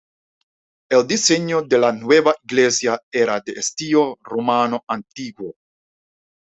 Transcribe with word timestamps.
El 0.89 1.05
diseño 1.05 1.61
de 1.61 1.77
la 1.77 1.91
nueva 1.91 2.33
iglesia 2.43 2.99
era 3.11 3.39
de 3.39 3.51
estilo 3.51 4.17
romano 4.23 4.83
antiguo. 4.87 5.53